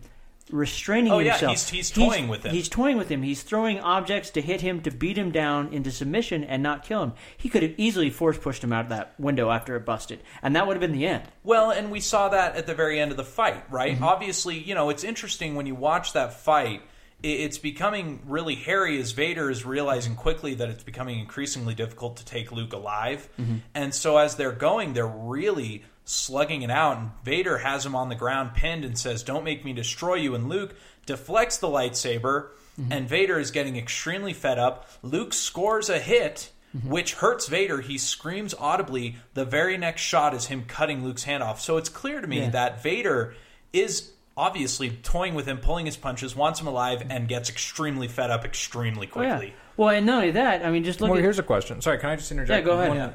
[0.49, 1.51] restraining Oh, yeah, himself.
[1.51, 2.53] he's- he's toying with him.
[2.53, 3.23] He's toying with him.
[3.23, 7.03] He's throwing objects to hit him to beat him down into submission and not kill
[7.03, 7.13] him.
[7.37, 10.53] He could have easily force pushed him out of that window after it busted, and
[10.55, 11.23] that would have been the end.
[11.43, 13.95] Well, and we saw that at the very end of the fight, right?
[13.95, 14.03] Mm-hmm.
[14.03, 16.81] Obviously, you know, it's interesting when you watch that fight.
[17.23, 22.25] It's becoming really hairy as Vader is realizing quickly that it's becoming increasingly difficult to
[22.25, 23.29] take Luke alive.
[23.39, 23.57] Mm-hmm.
[23.75, 26.97] And so as they're going, they're really slugging it out.
[26.97, 30.35] And Vader has him on the ground pinned and says, Don't make me destroy you.
[30.35, 32.47] And Luke deflects the lightsaber,
[32.79, 32.91] Mm-hmm.
[32.93, 34.87] and Vader is getting extremely fed up.
[35.03, 36.51] Luke scores a hit.
[36.75, 36.89] Mm-hmm.
[36.89, 37.81] Which hurts Vader.
[37.81, 39.17] He screams audibly.
[39.33, 41.59] The very next shot is him cutting Luke's hand off.
[41.59, 42.49] So it's clear to me Yeah.
[42.51, 43.33] that Vader
[43.73, 48.31] is obviously toying with him, pulling his punches, wants him alive, and gets extremely fed
[48.31, 49.29] up extremely Oh, yeah.
[49.31, 49.53] quickly.
[49.75, 51.81] Well, and not only that, I mean, just look Well, at here's a question.
[51.81, 52.65] Sorry, can I just interject?
[52.65, 52.87] Yeah, go ahead.
[52.87, 53.11] One- Yeah.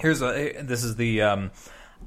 [0.00, 0.62] Here's a.
[0.62, 1.22] This is the.
[1.22, 1.50] Um,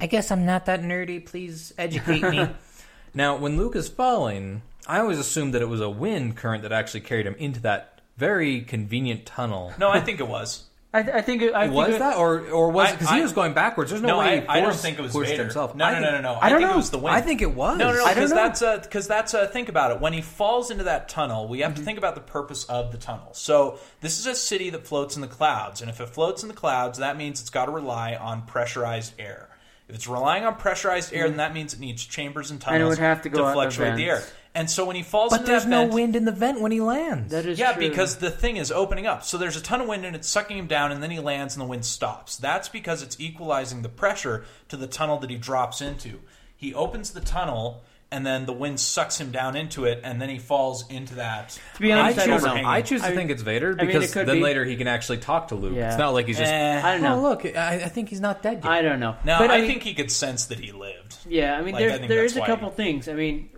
[0.01, 1.23] I guess I'm not that nerdy.
[1.23, 2.49] Please educate me.
[3.13, 6.71] now, when Luke is falling, I always assumed that it was a wind current that
[6.71, 9.73] actually carried him into that very convenient tunnel.
[9.77, 10.65] No, I think it was.
[10.95, 13.13] I, I think it, I was think it- that, or or was I- it because
[13.15, 13.89] he was going backwards?
[13.89, 14.25] There's no, No, way.
[14.25, 15.43] I, he I don't forced- think it was pushed Vader.
[15.43, 15.73] himself.
[15.73, 16.39] No, I no, think- no, no, no.
[16.39, 16.73] I don't think know.
[16.75, 17.15] it was the wind.
[17.15, 17.77] I think it was.
[17.79, 18.03] No, no, no.
[18.03, 18.35] I don't Because know.
[18.35, 19.99] that's a because that's a think about it.
[20.01, 21.79] When he falls into that tunnel, we have Mm-hmm.
[21.79, 23.29] to think about the purpose of the tunnel.
[23.33, 26.47] So this is a city that floats in the clouds, and if it floats in
[26.47, 29.49] the clouds, that means it's got to rely on pressurized air.
[29.93, 32.89] If it's relying on pressurized air, then that means it needs chambers and tunnels Mm-hmm.
[32.89, 34.15] would have to go out the fluctuate the air.
[34.15, 34.33] vents.
[34.55, 36.61] And so when he falls But into there's that no vent, wind in the vent
[36.61, 37.31] when he lands.
[37.31, 37.87] that is yeah, true.
[37.89, 39.23] because the thing is opening up.
[39.23, 41.53] So there's a ton of wind and it's sucking him down, and then he lands
[41.55, 42.37] and the wind stops.
[42.37, 46.21] That's because it's equalizing the pressure to the tunnel that he drops into.
[46.55, 50.29] He opens the tunnel, and then the wind sucks him down into it, and then
[50.29, 51.59] he falls into that.
[51.75, 52.69] To be honest, I, choose, don't know.
[52.69, 54.41] I choose to I- think it's Vader I mean, because it then be.
[54.41, 55.73] later he can actually talk to Luke.
[55.75, 55.89] Yeah.
[55.89, 56.51] It's not like he's just.
[56.51, 56.81] Eh.
[56.83, 57.17] I don't know.
[57.17, 58.71] Oh, look, I, I think he's not dead yet.
[58.71, 59.15] I don't know.
[59.25, 61.17] No, but I, mean, think he could sense that he lived.
[61.27, 63.09] Yeah, I mean, Like, there think there a couple he- things.
[63.09, 63.49] I mean,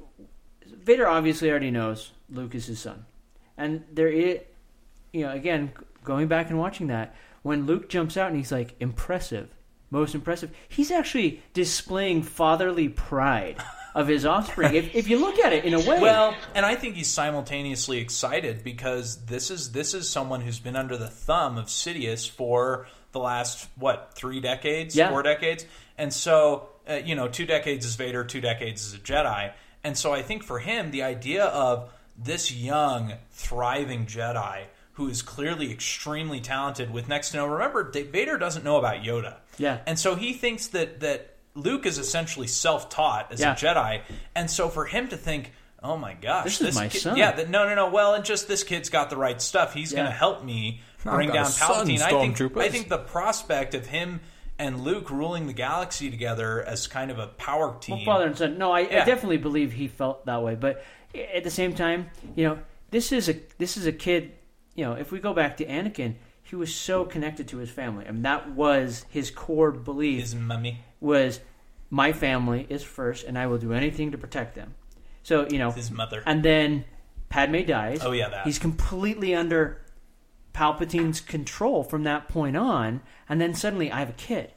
[0.65, 3.06] Vader obviously already knows Luke is his son,
[3.58, 4.39] and there is,
[5.12, 5.74] you know, again,
[6.06, 7.13] going back and watching that
[7.44, 9.50] when Luke jumps out and he's like impressive,
[9.91, 10.52] most impressive.
[10.70, 13.58] He's actually displaying fatherly pride
[13.95, 14.75] of his offspring.
[14.75, 17.97] if, if you look at it in a way, Well, and I think he's simultaneously
[17.99, 22.88] excited because this is this is someone who's been under the thumb of Sidious for
[23.13, 25.10] the last what three decades, Yeah.
[25.10, 25.65] four decades,
[25.97, 29.51] and so uh, you know, two decades as Vader, two decades as a Jedi,
[29.84, 35.21] and so I think for him, the idea of this young, thriving Jedi who is
[35.21, 37.45] clearly extremely talented with next to no.
[37.47, 39.79] Remember, Vader doesn't know about Yoda, Yeah.
[39.86, 43.54] and so he thinks that that Luke is essentially self-taught as Yeah.
[43.54, 44.02] a Jedi,
[44.36, 47.32] and so for him to think, "Oh my gosh, This is my kid, son." Yeah,
[47.32, 47.89] that, no, no, no.
[47.89, 49.74] Well, and just this kid's got the right stuff.
[49.74, 50.00] He's Yeah.
[50.00, 52.02] going to help me bring down Palpatine.
[52.02, 52.38] I think.
[52.38, 52.62] Stormtroopers.
[52.62, 54.20] I think the prospect of him
[54.58, 57.98] and Luke ruling the galaxy together as kind of a power team.
[57.98, 58.58] Well, father and son.
[58.58, 60.56] No, I, I definitely believe he felt that way.
[60.56, 60.84] But
[61.34, 62.60] at the same time, you know,
[62.91, 64.34] this is a this is a kid.
[64.76, 68.06] You know, if we go back to Anakin, he was so connected to his family,
[68.06, 70.20] and that was his core belief.
[70.22, 70.80] his mummy.
[71.06, 71.39] Was
[71.89, 74.74] my family is first, and I will do anything to protect them.
[75.24, 76.22] So you know, His mother.
[76.26, 76.86] and then
[77.30, 78.00] Padme dies.
[78.04, 78.46] Oh, yeah, that.
[78.46, 79.82] he's completely under
[80.54, 84.52] Palpatine's control from that point on, and then suddenly I have a kid.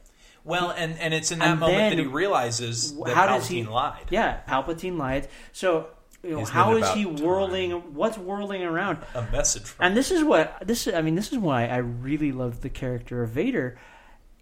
[0.45, 3.39] Well, and and it's in that And moment then- that he realizes that how Palpatine
[3.39, 4.07] does he lied.
[4.11, 5.29] Yeah, Palpatine lied.
[5.53, 5.89] So
[6.23, 7.17] you know, how is he time.
[7.17, 7.71] whirling?
[7.95, 8.99] What's whirling around?
[9.15, 9.87] A message from.
[9.87, 10.87] And this is what this.
[10.89, 13.77] I mean, this is why I really love the character of Vader.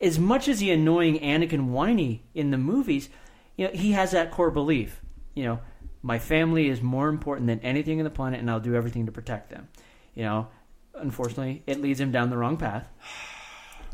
[0.00, 3.08] As much as the annoying Anakin whiny in the movies,
[3.56, 5.00] you know, he has that core belief.
[5.34, 5.58] You know,
[6.02, 9.12] my family is more important than anything on the planet, and I'll do everything to
[9.12, 9.68] protect them.
[10.14, 10.48] You know,
[10.94, 12.88] unfortunately, it leads him down the wrong path.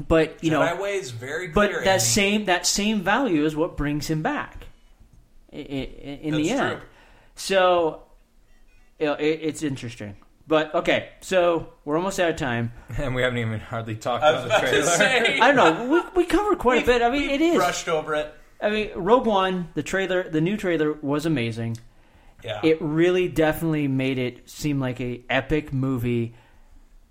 [0.09, 1.99] But you know, way is very but that Andy.
[2.01, 4.65] same that same value is what brings him back
[5.53, 5.61] i- i-
[6.23, 6.79] in the end.
[6.79, 6.89] true.
[7.37, 8.03] So
[8.99, 10.17] you know, it, it's interesting.
[10.49, 12.73] But okay, so we're almost out of time.
[12.99, 14.87] And we haven't even hardly talked I about the about to trailer.
[14.87, 15.39] say.
[15.41, 15.57] I don't
[15.89, 16.03] know.
[16.15, 17.01] We, we covered quite a bit.
[17.03, 17.57] I mean, it is.
[17.57, 18.35] brushed over it.
[18.61, 21.77] I mean, Rogue One, the trailer, the new trailer was amazing.
[22.45, 22.61] Yeah.
[22.63, 26.35] It really, definitely made it seem like a epic movie,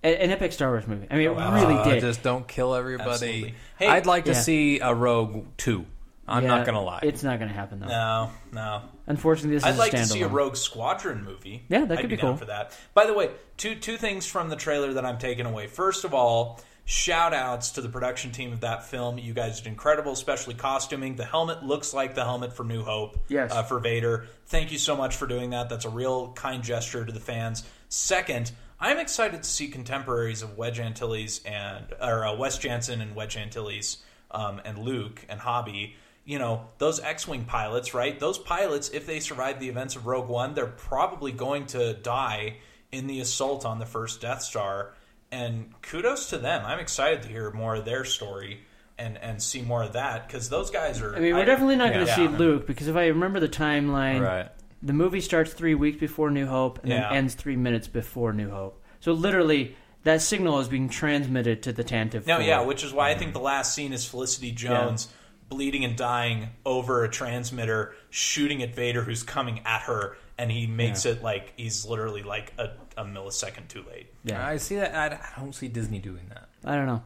[0.03, 1.07] a- an epic Star Wars movie.
[1.09, 2.01] I mean, it really Uh, did.
[2.01, 3.09] Just don't kill everybody.
[3.09, 3.55] Absolutely.
[3.79, 4.41] Hey- I'd like to Yeah.
[4.41, 5.85] see a Rogue two.
[6.31, 6.99] I'm Yeah, not gonna lie.
[7.03, 7.87] It's not gonna happen though.
[7.87, 8.81] no, no.
[9.07, 9.63] Unfortunately, this.
[9.63, 10.27] I'd is like to see a.
[10.27, 11.63] Rogue Squadron movie.
[11.69, 12.37] Yeah, that I'd could be be down cool.
[12.37, 12.77] for that.
[12.93, 15.67] By the way, two two things from the trailer that I'm taking away.
[15.67, 19.17] First of all, shout outs to the production team of that film.
[19.17, 21.15] You guys did incredible, especially costuming.
[21.15, 23.17] The helmet looks like the helmet for New Hope.
[23.27, 23.51] Yes.
[23.51, 24.27] uh, for Vader.
[24.47, 25.69] Thank you so much for doing that.
[25.69, 27.63] That's a real kind gesture to the fans.
[27.89, 28.51] Second.
[28.83, 33.37] I'm excited to see contemporaries of Wedge Antilles and or uh, Wes Janson and Wedge
[33.37, 33.97] Antilles
[34.31, 38.19] um, and Luke and Hobbie you know, those X Wing pilots, right?
[38.19, 42.57] Those pilots, if they survive the events of Rogue One, they're probably going to die
[42.91, 44.93] in the assault on the first Death Star.
[45.31, 46.65] And kudos to them.
[46.65, 48.59] I'm excited to hear more of their story
[48.97, 51.15] and, and see more of that because those guys are.
[51.15, 52.15] I mean, we're definitely not going to Yeah.
[52.15, 54.49] see Luke because if I remember the timeline, right.
[54.83, 57.09] the movie starts three weeks before New Hope and Yeah.
[57.09, 58.83] then ends three minutes before New Hope.
[58.99, 62.27] So literally, that signal is being transmitted to the Tantive.
[62.27, 65.07] No, yeah, which is why I think the last scene is Felicity Jones
[65.51, 70.65] bleeding and dying over a transmitter, shooting at Vader, who's coming at her, and he
[70.65, 74.07] makes it like he's literally like a, a millisecond too late.
[74.23, 74.43] yeah.
[74.47, 74.95] I see that.
[74.95, 76.47] I, I don't see Disney doing that.
[76.65, 77.03] I don't know.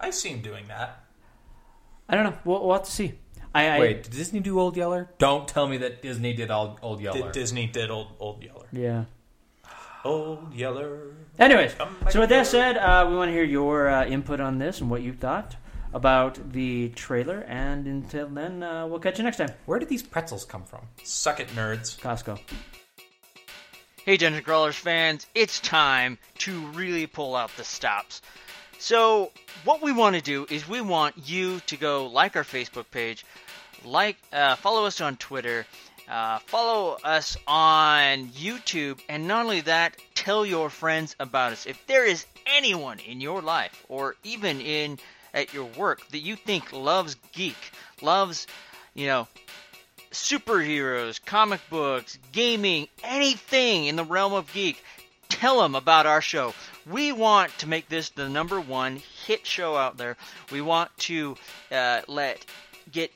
[0.00, 1.04] I see him doing that.
[2.08, 2.38] I don't know.
[2.44, 3.12] We'll, we'll have to see.
[3.54, 5.10] I, I Wait, did Disney do Old Yeller?
[5.18, 7.32] Don't tell me that Disney did all Old Did Yeller.
[7.32, 8.66] Disney did old old Yeller.
[8.72, 9.04] yeah.
[10.04, 11.12] Old Yeller.
[11.38, 11.74] Anyways,
[12.10, 14.90] so with that said, uh, we want to hear your uh, input on this and
[14.90, 15.54] what you thought
[15.92, 17.40] about the trailer.
[17.48, 19.50] And until then, uh, we'll catch you next time.
[19.66, 20.86] Where did these pretzels come from?
[21.02, 21.98] Suck it, nerds.
[21.98, 22.38] Costco.
[24.04, 28.20] Hey, Dungeon Crawlers fans, it's time to really pull out the stops.
[28.80, 29.30] So,
[29.62, 33.24] what we want to do is we want you to go like our Facebook page,
[33.84, 35.66] like, uh, follow us on Twitter,
[36.08, 41.66] uh, follow us on YouTube, and not only that, tell your friends about us.
[41.66, 44.98] If there is anyone in your life, or even in
[45.34, 47.56] at your work, that you think loves geek,
[48.00, 48.46] loves,
[48.94, 49.28] you know,
[50.10, 54.82] superheroes, comic books, gaming, anything in the realm of geek,
[55.28, 56.54] tell them about our show.
[56.86, 60.16] We want to make this the number one hit show out there.
[60.50, 61.36] We want to
[61.70, 62.44] uh, let
[62.90, 63.10] get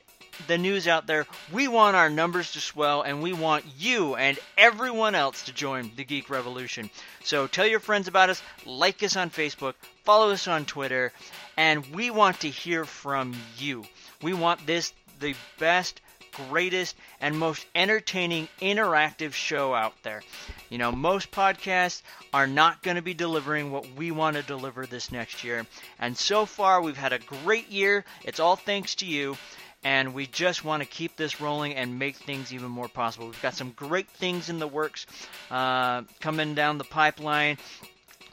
[0.47, 1.25] the news out there.
[1.51, 5.91] We want our numbers to swell, and we want you and everyone else to join
[5.95, 6.89] the Geek Revolution.
[7.23, 9.73] So tell your friends about us, like us on Facebook,
[10.03, 11.11] follow us on Twitter,
[11.57, 13.85] and we want to hear from you.
[14.21, 16.01] We want this the best
[16.49, 20.21] greatest and most entertaining interactive show out there.
[20.69, 22.01] You know, most podcasts
[22.33, 25.65] are not going to be delivering what we want to deliver this next year.
[25.99, 28.05] And so far, we've had a great year.
[28.23, 29.37] It's all thanks to you.
[29.83, 33.27] And we just want to keep this rolling and make things even more possible.
[33.27, 35.05] We've got some great things in the works
[35.49, 37.57] uh, coming down the pipeline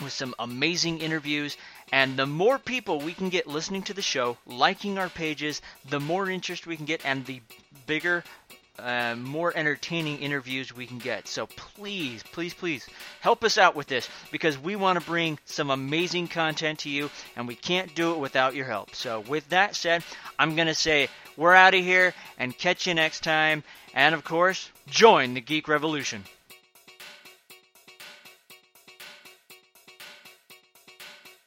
[0.01, 1.57] with some amazing interviews.
[1.93, 6.01] And the more people we can get listening to the show, liking our pages, the
[6.01, 7.41] more interest we can get, and the
[7.87, 8.25] bigger,
[8.79, 11.29] uh, more entertaining interviews we can get.
[11.29, 12.87] So please, please, please
[13.21, 17.11] help us out with this because we want to bring some amazing content to you,
[17.37, 18.95] and we can't do it without your help.
[18.95, 20.03] So, with that said,
[20.39, 23.63] I'm going to say we're out of here and catch you next time.
[23.95, 26.25] And of course, join the Geek Revolution.